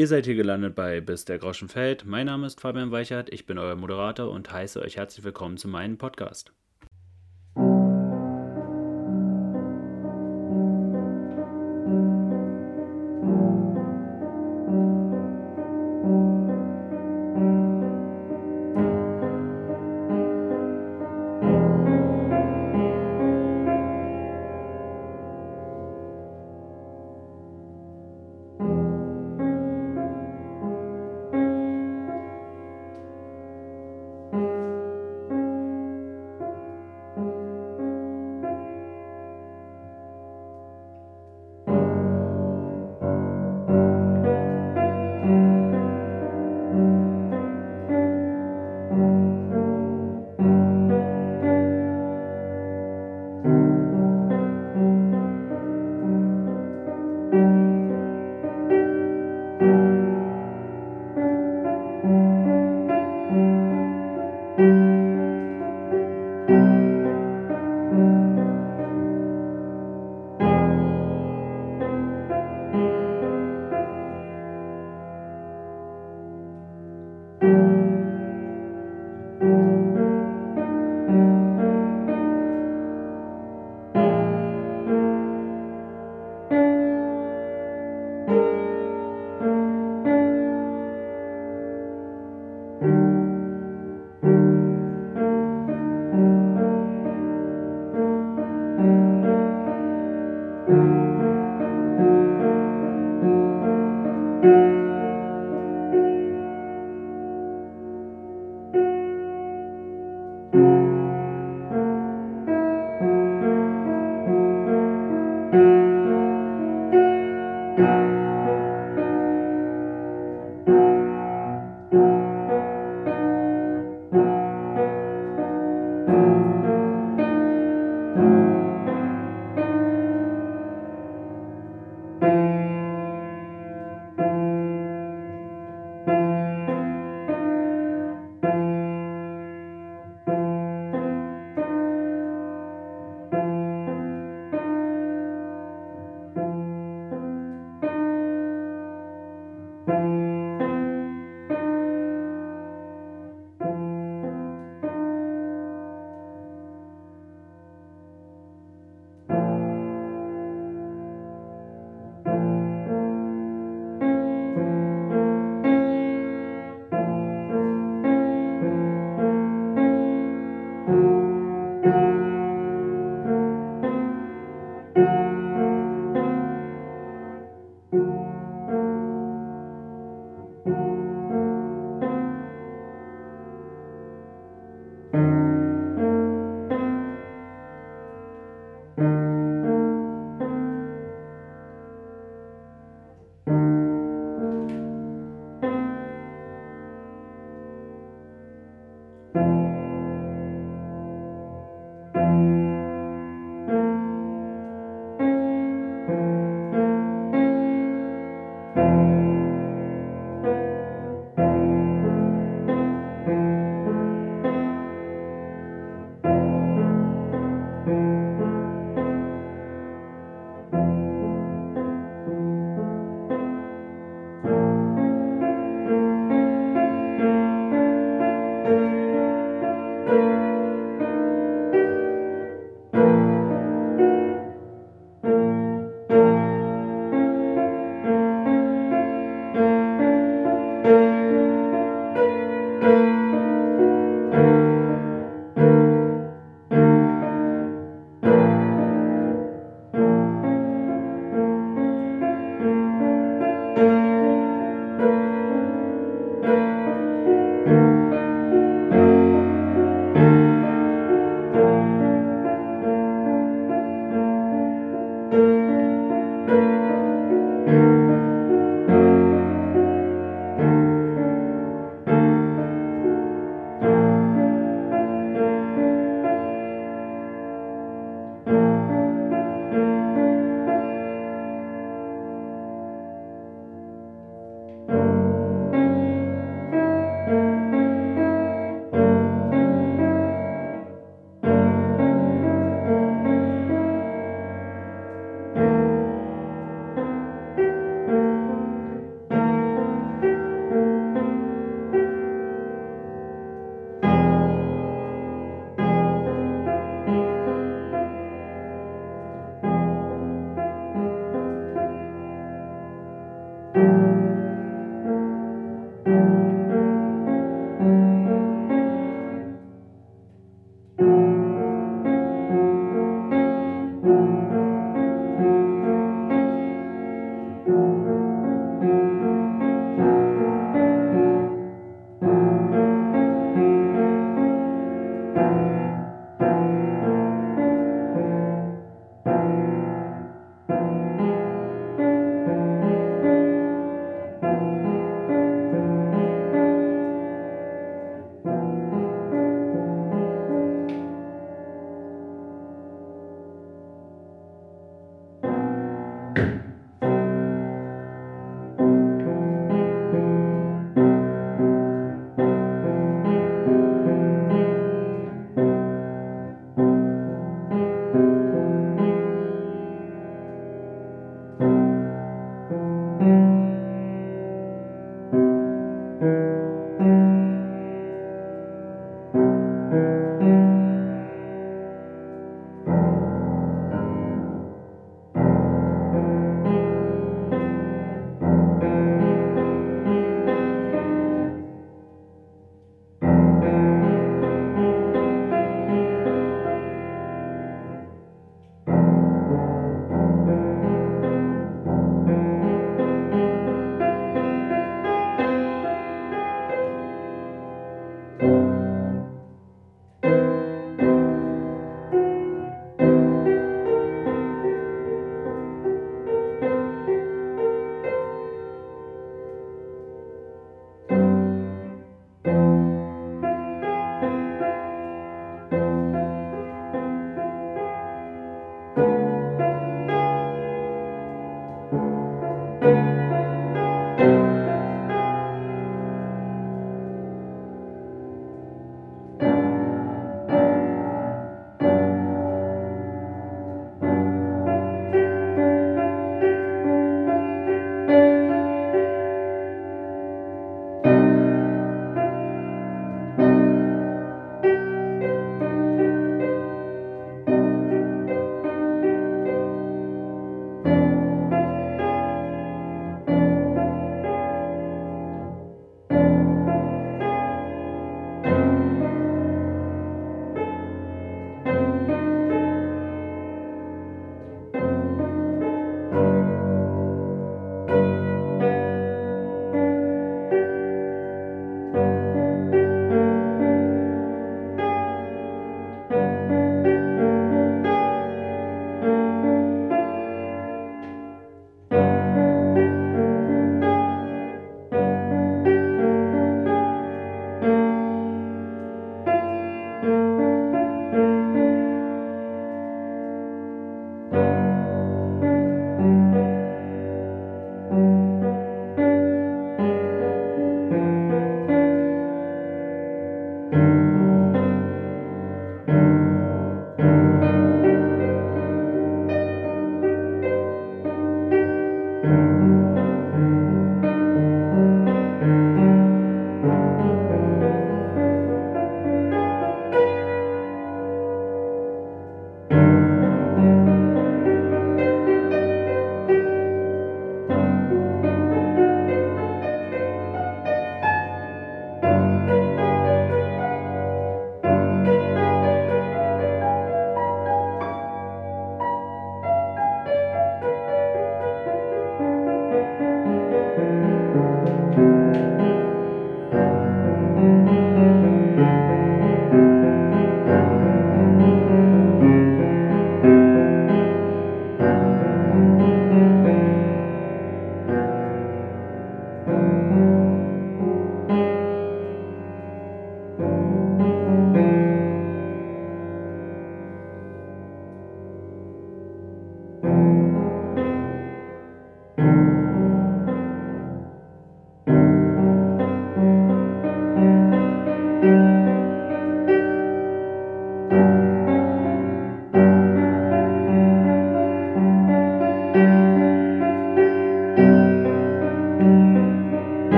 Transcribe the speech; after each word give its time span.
Ihr 0.00 0.06
seid 0.06 0.24
hier 0.24 0.34
gelandet 0.34 0.74
bei 0.74 1.02
Bis 1.02 1.26
der 1.26 1.38
Groschen 1.38 1.68
fällt. 1.68 2.06
Mein 2.06 2.24
Name 2.24 2.46
ist 2.46 2.58
Fabian 2.58 2.90
Weichert, 2.90 3.30
ich 3.30 3.44
bin 3.44 3.58
euer 3.58 3.76
Moderator 3.76 4.30
und 4.30 4.50
heiße 4.50 4.80
euch 4.80 4.96
herzlich 4.96 5.26
willkommen 5.26 5.58
zu 5.58 5.68
meinem 5.68 5.98
Podcast. 5.98 6.54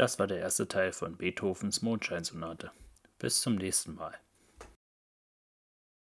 Das 0.00 0.18
war 0.18 0.26
der 0.26 0.38
erste 0.38 0.66
Teil 0.66 0.92
von 0.92 1.18
Beethovens 1.18 1.82
Mondscheinsonate. 1.82 2.70
Bis 3.18 3.42
zum 3.42 3.56
nächsten 3.56 3.96
Mal. 3.96 4.14